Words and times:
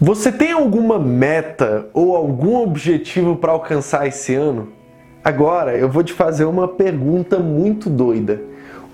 Você 0.00 0.30
tem 0.30 0.52
alguma 0.52 0.96
meta 0.96 1.88
ou 1.92 2.14
algum 2.14 2.62
objetivo 2.62 3.34
para 3.34 3.50
alcançar 3.50 4.06
esse 4.06 4.32
ano? 4.32 4.68
Agora 5.24 5.76
eu 5.76 5.88
vou 5.88 6.04
te 6.04 6.12
fazer 6.12 6.44
uma 6.44 6.68
pergunta 6.68 7.40
muito 7.40 7.90
doida. 7.90 8.40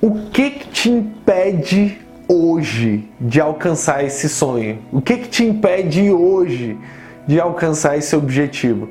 O 0.00 0.30
que, 0.30 0.50
que 0.50 0.68
te 0.68 0.90
impede 0.90 1.98
hoje 2.28 3.08
de 3.20 3.40
alcançar 3.40 4.04
esse 4.04 4.28
sonho? 4.28 4.78
O 4.92 5.02
que, 5.02 5.16
que 5.16 5.28
te 5.28 5.44
impede 5.44 6.08
hoje 6.08 6.78
de 7.26 7.40
alcançar 7.40 7.98
esse 7.98 8.14
objetivo? 8.14 8.90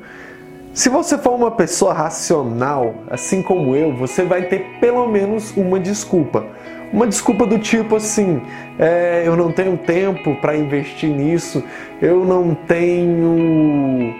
Se 0.74 0.90
você 0.90 1.16
for 1.16 1.32
uma 1.32 1.50
pessoa 1.50 1.94
racional, 1.94 2.94
assim 3.10 3.42
como 3.42 3.74
eu, 3.74 3.96
você 3.96 4.22
vai 4.22 4.42
ter 4.42 4.78
pelo 4.80 5.08
menos 5.08 5.56
uma 5.56 5.80
desculpa. 5.80 6.44
Uma 6.92 7.06
desculpa 7.06 7.46
do 7.46 7.58
tipo 7.58 7.96
assim: 7.96 8.42
é, 8.78 9.22
eu 9.24 9.34
não 9.34 9.50
tenho 9.50 9.76
tempo 9.78 10.34
para 10.36 10.56
investir 10.56 11.08
nisso, 11.08 11.64
eu 12.00 12.24
não 12.24 12.54
tenho 12.54 14.14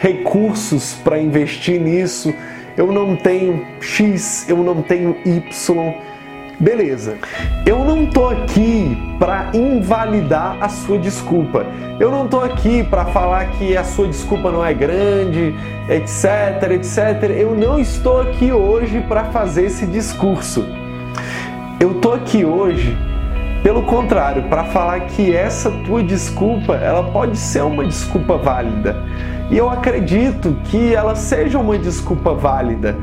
recursos 0.00 0.94
para 1.04 1.18
investir 1.18 1.78
nisso, 1.78 2.32
eu 2.76 2.90
não 2.90 3.16
tenho 3.16 3.66
X, 3.80 4.48
eu 4.48 4.56
não 4.58 4.82
tenho 4.82 5.14
Y. 5.24 5.94
Beleza. 6.58 7.16
Eu 7.64 7.84
não 7.86 8.04
tô 8.04 8.28
aqui 8.28 8.96
para 9.18 9.50
invalidar 9.54 10.58
a 10.60 10.68
sua 10.68 10.98
desculpa. 10.98 11.64
Eu 11.98 12.10
não 12.10 12.28
tô 12.28 12.40
aqui 12.40 12.84
para 12.84 13.06
falar 13.06 13.46
que 13.52 13.74
a 13.74 13.82
sua 13.82 14.06
desculpa 14.06 14.50
não 14.50 14.62
é 14.62 14.74
grande, 14.74 15.54
etc, 15.88 16.70
etc. 16.72 17.30
Eu 17.30 17.54
não 17.54 17.78
estou 17.78 18.20
aqui 18.20 18.52
hoje 18.52 19.00
para 19.08 19.24
fazer 19.24 19.66
esse 19.66 19.86
discurso. 19.86 20.79
Eu 21.80 21.94
tô 21.94 22.12
aqui 22.12 22.44
hoje, 22.44 22.94
pelo 23.62 23.84
contrário, 23.84 24.42
para 24.50 24.64
falar 24.64 25.00
que 25.00 25.34
essa 25.34 25.70
tua 25.86 26.02
desculpa, 26.02 26.74
ela 26.74 27.10
pode 27.10 27.38
ser 27.38 27.62
uma 27.62 27.82
desculpa 27.86 28.36
válida. 28.36 29.02
E 29.50 29.56
eu 29.56 29.66
acredito 29.70 30.54
que 30.64 30.94
ela 30.94 31.14
seja 31.14 31.58
uma 31.58 31.78
desculpa 31.78 32.34
válida. 32.34 32.94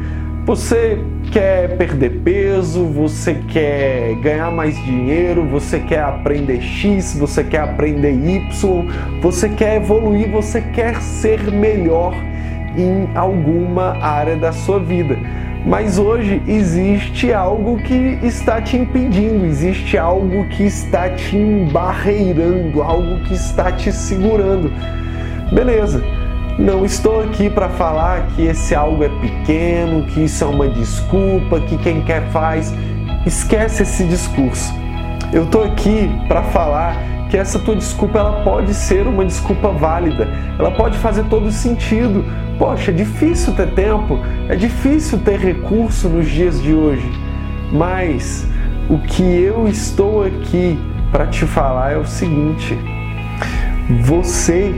Você 0.45 1.03
quer 1.31 1.75
perder 1.75 2.21
peso, 2.23 2.85
você 2.85 3.41
quer 3.47 4.13
ganhar 4.21 4.51
mais 4.51 4.75
dinheiro, 4.85 5.43
você 5.47 5.79
quer 5.79 6.03
aprender 6.03 6.61
X, 6.61 7.17
você 7.17 7.43
quer 7.43 7.61
aprender 7.61 8.11
Y, 8.11 8.85
você 9.23 9.49
quer 9.49 9.77
evoluir, 9.77 10.29
você 10.29 10.61
quer 10.61 11.01
ser 11.01 11.51
melhor 11.51 12.13
em 12.77 13.09
alguma 13.15 13.97
área 14.03 14.35
da 14.35 14.51
sua 14.51 14.79
vida. 14.79 15.17
Mas 15.65 15.97
hoje 15.97 16.41
existe 16.47 17.33
algo 17.33 17.77
que 17.77 18.19
está 18.23 18.61
te 18.61 18.77
impedindo, 18.77 19.45
existe 19.45 19.97
algo 19.97 20.47
que 20.49 20.63
está 20.63 21.09
te 21.09 21.35
embarreirando, 21.35 22.81
algo 22.81 23.19
que 23.25 23.33
está 23.33 23.71
te 23.71 23.91
segurando. 23.91 24.71
Beleza. 25.51 26.03
Não 26.57 26.83
estou 26.83 27.21
aqui 27.21 27.51
para 27.51 27.69
falar 27.69 28.27
que 28.35 28.41
esse 28.41 28.73
algo 28.73 29.03
é 29.03 29.09
pequeno, 29.09 30.07
que 30.07 30.21
isso 30.23 30.43
é 30.43 30.47
uma 30.47 30.67
desculpa, 30.67 31.59
que 31.59 31.77
quem 31.77 32.01
quer 32.01 32.27
faz. 32.31 32.73
Esquece 33.27 33.83
esse 33.83 34.03
discurso. 34.05 34.73
Eu 35.31 35.43
estou 35.43 35.63
aqui 35.63 36.09
para 36.27 36.41
falar 36.41 36.97
que 37.29 37.37
essa 37.37 37.59
tua 37.59 37.75
desculpa 37.75 38.19
ela 38.19 38.43
pode 38.43 38.73
ser 38.73 39.07
uma 39.07 39.25
desculpa 39.25 39.69
válida, 39.69 40.27
ela 40.57 40.71
pode 40.71 40.97
fazer 40.97 41.23
todo 41.25 41.51
sentido, 41.51 42.23
Poxa, 42.57 42.89
é 42.89 42.93
difícil 42.93 43.53
ter 43.53 43.67
tempo, 43.73 44.19
é 44.49 44.55
difícil 44.55 45.19
ter 45.19 45.39
recurso 45.39 46.09
nos 46.09 46.27
dias 46.27 46.59
de 46.59 46.73
hoje, 46.73 47.07
mas 47.71 48.47
o 48.89 48.97
que 48.97 49.21
eu 49.21 49.67
estou 49.67 50.23
aqui 50.23 50.79
para 51.11 51.27
te 51.27 51.45
falar 51.45 51.91
é 51.91 51.97
o 51.97 52.05
seguinte: 52.05 52.75
você 54.01 54.73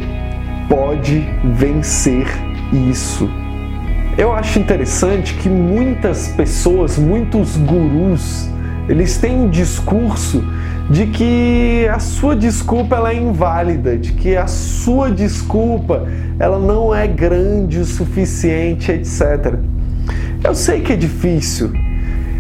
pode 0.68 1.26
vencer 1.56 2.28
isso. 2.92 3.30
Eu 4.18 4.34
acho 4.34 4.60
interessante 4.60 5.36
que 5.36 5.48
muitas 5.48 6.28
pessoas, 6.28 7.00
muitos 7.00 7.56
gurus, 7.56 8.50
eles 8.90 9.18
têm 9.18 9.38
um 9.38 9.50
discurso 9.50 10.44
de 10.90 11.06
que 11.06 11.88
a 11.88 12.00
sua 12.00 12.36
desculpa 12.36 12.96
ela 12.96 13.12
é 13.12 13.16
inválida, 13.16 13.96
de 13.96 14.12
que 14.14 14.36
a 14.36 14.48
sua 14.48 15.12
desculpa 15.12 16.08
ela 16.40 16.58
não 16.58 16.94
é 16.94 17.06
grande 17.06 17.80
o 17.80 17.86
suficiente, 17.86 18.92
etc. 18.92 19.54
Eu 20.44 20.56
sei 20.56 20.82
que 20.82 20.94
é 20.94 20.96
difícil. 20.96 21.72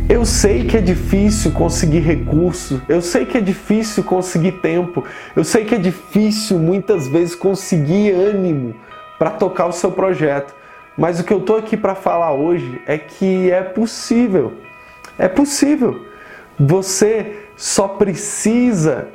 Eu 0.09 0.25
sei 0.25 0.65
que 0.65 0.75
é 0.75 0.81
difícil 0.81 1.51
conseguir 1.51 1.99
recurso, 1.99 2.81
eu 2.89 2.99
sei 2.99 3.27
que 3.27 3.37
é 3.37 3.41
difícil 3.41 4.03
conseguir 4.03 4.53
tempo, 4.53 5.03
eu 5.35 5.43
sei 5.43 5.65
que 5.65 5.75
é 5.75 5.77
difícil 5.77 6.57
muitas 6.57 7.07
vezes 7.07 7.35
conseguir 7.35 8.09
ânimo 8.13 8.73
para 9.19 9.29
tocar 9.29 9.67
o 9.67 9.71
seu 9.71 9.91
projeto. 9.91 10.55
Mas 10.97 11.19
o 11.19 11.23
que 11.23 11.31
eu 11.31 11.41
tô 11.41 11.57
aqui 11.57 11.77
para 11.77 11.93
falar 11.93 12.33
hoje 12.33 12.81
é 12.87 12.97
que 12.97 13.51
é 13.51 13.61
possível. 13.61 14.53
É 15.19 15.27
possível. 15.27 16.08
Você 16.59 17.37
só 17.55 17.87
precisa 17.87 19.07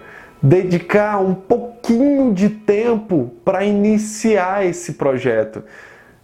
dedicar 0.43 1.21
um 1.21 1.34
pouquinho 1.34 2.32
de 2.32 2.49
tempo 2.49 3.32
para 3.44 3.65
iniciar 3.65 4.65
esse 4.65 4.94
projeto. 4.94 5.62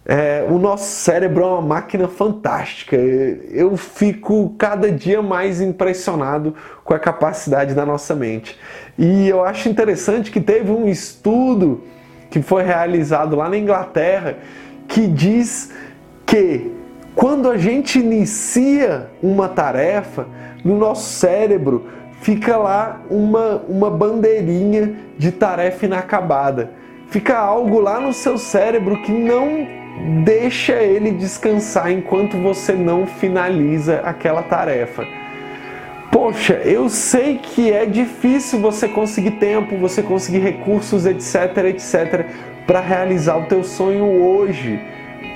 É, 0.03 0.45
o 0.49 0.57
nosso 0.57 0.85
cérebro 0.85 1.43
é 1.43 1.47
uma 1.47 1.61
máquina 1.61 2.07
fantástica. 2.07 2.95
Eu 2.95 3.77
fico 3.77 4.55
cada 4.57 4.91
dia 4.91 5.21
mais 5.21 5.61
impressionado 5.61 6.55
com 6.83 6.93
a 6.93 6.99
capacidade 6.99 7.73
da 7.75 7.85
nossa 7.85 8.15
mente. 8.15 8.57
E 8.97 9.27
eu 9.27 9.43
acho 9.43 9.69
interessante 9.69 10.31
que 10.31 10.41
teve 10.41 10.71
um 10.71 10.87
estudo 10.87 11.83
que 12.29 12.41
foi 12.41 12.63
realizado 12.63 13.35
lá 13.35 13.47
na 13.47 13.57
Inglaterra 13.57 14.37
que 14.87 15.07
diz 15.07 15.71
que 16.25 16.80
quando 17.15 17.49
a 17.49 17.57
gente 17.57 17.99
inicia 17.99 19.09
uma 19.21 19.49
tarefa, 19.49 20.27
no 20.63 20.77
nosso 20.77 21.09
cérebro 21.13 21.85
fica 22.21 22.55
lá 22.55 23.01
uma, 23.09 23.63
uma 23.67 23.89
bandeirinha 23.89 24.93
de 25.17 25.31
tarefa 25.31 25.85
inacabada. 25.85 26.71
Fica 27.07 27.37
algo 27.37 27.79
lá 27.79 27.99
no 27.99 28.13
seu 28.13 28.37
cérebro 28.37 29.01
que 29.01 29.11
não 29.11 29.67
deixa 30.23 30.73
ele 30.75 31.11
descansar 31.11 31.91
enquanto 31.91 32.37
você 32.37 32.73
não 32.73 33.05
finaliza 33.05 33.99
aquela 34.05 34.41
tarefa. 34.43 35.05
Poxa, 36.11 36.53
eu 36.65 36.89
sei 36.89 37.37
que 37.37 37.71
é 37.71 37.85
difícil 37.85 38.59
você 38.59 38.87
conseguir 38.87 39.31
tempo, 39.31 39.77
você 39.77 40.01
conseguir 40.01 40.39
recursos, 40.39 41.05
etc, 41.05 41.57
etc, 41.65 42.25
para 42.65 42.79
realizar 42.79 43.37
o 43.37 43.45
teu 43.45 43.63
sonho 43.63 44.05
hoje, 44.05 44.79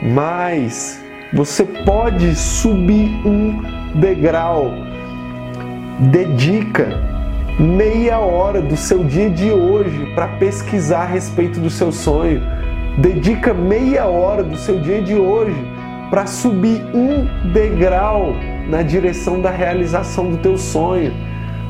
mas 0.02 1.05
você 1.35 1.66
pode 1.66 2.34
subir 2.34 3.09
um 3.28 3.62
degrau 4.00 4.72
dedica 6.00 6.88
meia 7.59 8.19
hora 8.19 8.62
do 8.62 8.75
seu 8.75 9.03
dia 9.03 9.29
de 9.29 9.50
hoje 9.51 10.12
para 10.13 10.28
pesquisar 10.28 11.03
a 11.03 11.06
respeito 11.06 11.59
do 11.59 11.69
seu 11.69 11.91
sonho. 11.91 12.41
Dedica 12.97 13.53
meia 13.53 14.06
hora 14.06 14.44
do 14.44 14.57
seu 14.57 14.79
dia 14.79 15.01
de 15.01 15.16
hoje 15.16 15.56
para 16.09 16.25
subir 16.25 16.84
um 16.94 17.52
degrau 17.52 18.34
na 18.69 18.81
direção 18.81 19.41
da 19.41 19.50
realização 19.50 20.29
do 20.29 20.38
teu 20.38 20.57
sonho. 20.57 21.13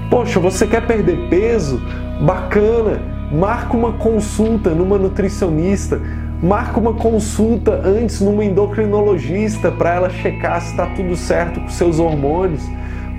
Poxa, 0.09 0.39
você 0.39 0.65
quer 0.65 0.85
perder 0.85 1.27
peso? 1.29 1.81
Bacana! 2.21 3.01
Marca 3.31 3.75
uma 3.75 3.93
consulta 3.93 4.69
numa 4.69 4.97
nutricionista, 4.99 5.99
marca 6.41 6.79
uma 6.79 6.93
consulta 6.93 7.81
antes 7.83 8.21
numa 8.21 8.43
endocrinologista 8.43 9.71
para 9.71 9.95
ela 9.95 10.09
checar 10.09 10.61
se 10.61 10.71
está 10.71 10.85
tudo 10.87 11.15
certo 11.15 11.59
com 11.59 11.69
seus 11.69 11.99
hormônios 11.99 12.63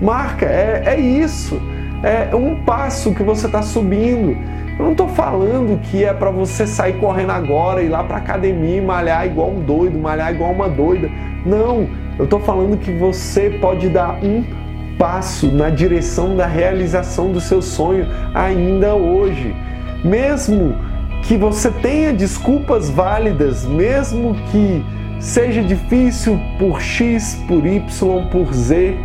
Marca, 0.01 0.45
é, 0.45 0.83
é 0.87 1.01
isso. 1.01 1.61
É 2.03 2.35
um 2.35 2.63
passo 2.65 3.15
que 3.15 3.23
você 3.23 3.47
está 3.47 3.63
subindo. 3.63 4.37
Eu 4.79 4.85
não 4.85 4.93
estou 4.93 5.09
falando 5.09 5.81
que 5.81 6.05
é 6.05 6.13
para 6.13 6.31
você 6.31 6.67
sair 6.67 6.99
correndo 6.99 7.31
agora, 7.31 7.83
ir 7.83 7.89
lá 7.89 8.05
para 8.05 8.19
academia 8.19 8.77
e 8.77 8.81
malhar 8.81 9.27
igual 9.27 9.51
um 9.51 9.61
doido, 9.61 9.99
malhar 9.99 10.35
igual 10.35 10.53
uma 10.53 10.69
doida. 10.69 11.09
Não, 11.47 11.89
eu 12.19 12.25
estou 12.25 12.41
falando 12.41 12.77
que 12.77 12.93
você 12.93 13.51
pode 13.59 13.89
dar 13.89 14.23
um 14.23 14.45
passo 14.99 15.51
na 15.51 15.71
direção 15.71 16.37
da 16.37 16.47
realização 16.47 17.33
do 17.33 17.41
seu 17.41 17.63
sonho 17.63 18.07
ainda 18.35 18.95
hoje. 18.95 19.55
Mesmo 20.05 20.75
que 21.27 21.37
você 21.37 21.71
tenha 21.71 22.13
desculpas 22.13 22.89
válidas, 22.89 23.65
mesmo 23.65 24.37
que 24.53 24.85
seja 25.19 25.61
difícil 25.61 26.41
por 26.57 26.81
X, 26.81 27.43
por 27.49 27.67
Y, 27.67 28.29
por 28.31 28.55
Z, 28.55 28.97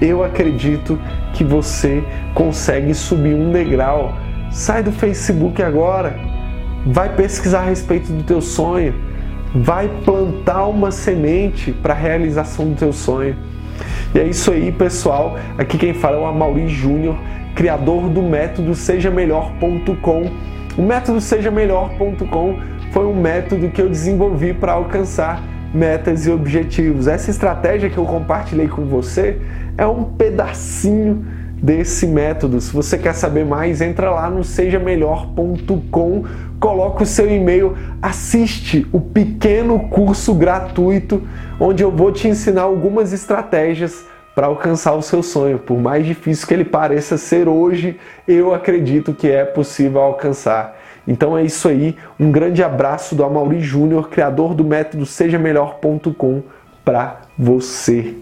eu 0.00 0.24
acredito 0.24 0.98
que 1.32 1.44
você 1.44 2.02
consegue 2.34 2.92
subir 2.92 3.34
um 3.34 3.52
degrau. 3.52 4.12
Sai 4.50 4.82
do 4.82 4.90
Facebook 4.90 5.62
agora. 5.62 6.18
Vai 6.84 7.14
pesquisar 7.14 7.60
a 7.60 7.66
respeito 7.66 8.12
do 8.12 8.24
teu 8.24 8.40
sonho. 8.40 8.92
Vai 9.54 9.88
plantar 10.04 10.66
uma 10.66 10.90
semente 10.90 11.70
para 11.70 11.94
a 11.94 11.96
realização 11.96 12.70
do 12.70 12.74
teu 12.74 12.92
sonho. 12.92 13.36
E 14.12 14.18
é 14.18 14.24
isso 14.24 14.50
aí, 14.50 14.72
pessoal. 14.72 15.38
Aqui 15.56 15.78
quem 15.78 15.94
fala 15.94 16.16
é 16.16 16.20
o 16.20 16.26
Amaury 16.26 16.68
Júnior, 16.68 17.16
criador 17.54 18.08
do 18.08 18.20
método 18.20 18.74
sejamelhor.com. 18.74 20.52
O 20.76 20.82
método 20.82 21.20
sejamelhor.com 21.20 22.58
foi 22.92 23.06
um 23.06 23.14
método 23.14 23.68
que 23.68 23.80
eu 23.80 23.90
desenvolvi 23.90 24.54
para 24.54 24.72
alcançar 24.72 25.42
metas 25.74 26.26
e 26.26 26.30
objetivos. 26.30 27.06
Essa 27.06 27.30
estratégia 27.30 27.90
que 27.90 27.98
eu 27.98 28.06
compartilhei 28.06 28.68
com 28.68 28.86
você 28.86 29.38
é 29.76 29.86
um 29.86 30.04
pedacinho 30.04 31.26
desse 31.62 32.06
método. 32.06 32.58
Se 32.60 32.72
você 32.72 32.96
quer 32.96 33.14
saber 33.14 33.44
mais, 33.44 33.82
entra 33.82 34.10
lá 34.10 34.30
no 34.30 34.42
sejamelhor.com, 34.42 36.24
coloca 36.58 37.02
o 37.02 37.06
seu 37.06 37.30
e-mail, 37.30 37.76
assiste 38.00 38.86
o 38.92 39.00
pequeno 39.00 39.78
curso 39.90 40.34
gratuito 40.34 41.22
onde 41.60 41.82
eu 41.82 41.90
vou 41.90 42.10
te 42.10 42.28
ensinar 42.28 42.62
algumas 42.62 43.12
estratégias 43.12 44.06
para 44.34 44.46
alcançar 44.46 44.94
o 44.94 45.02
seu 45.02 45.22
sonho. 45.22 45.58
Por 45.58 45.78
mais 45.78 46.06
difícil 46.06 46.46
que 46.46 46.54
ele 46.54 46.64
pareça 46.64 47.16
ser 47.16 47.48
hoje, 47.48 47.98
eu 48.26 48.54
acredito 48.54 49.12
que 49.12 49.28
é 49.28 49.44
possível 49.44 50.00
alcançar. 50.00 50.78
Então 51.06 51.36
é 51.36 51.42
isso 51.42 51.68
aí. 51.68 51.96
Um 52.18 52.30
grande 52.30 52.62
abraço 52.62 53.14
do 53.14 53.24
Amaury 53.24 53.60
Júnior, 53.60 54.08
criador 54.08 54.54
do 54.54 54.64
método 54.64 55.04
sejamelhor.com 55.04 56.42
para 56.84 57.22
você. 57.36 58.16